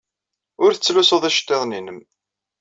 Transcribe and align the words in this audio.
Ur 0.63 0.71
tettlusud 0.73 1.23
iceḍḍiḍen-nnem. 1.29 1.99